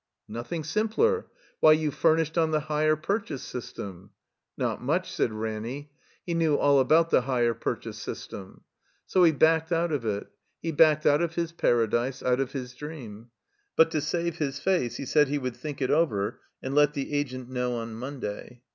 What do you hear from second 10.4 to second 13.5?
He backed out of his Paradise, out of his dream.